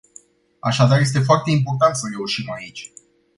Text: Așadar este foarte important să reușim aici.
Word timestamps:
Așadar 0.59 0.99
este 0.99 1.19
foarte 1.19 1.49
important 1.51 1.95
să 1.95 2.07
reușim 2.11 2.51
aici. 2.51 2.93